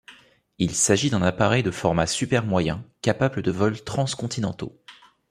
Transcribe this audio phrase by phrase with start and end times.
[0.57, 4.81] Il s'agit d'un appareil de format super-moyen capable de vol trans-continentaux.